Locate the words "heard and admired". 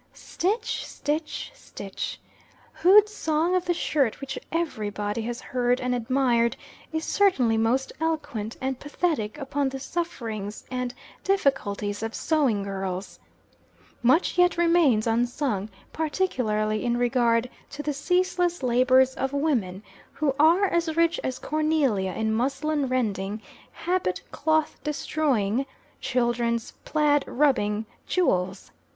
5.39-6.57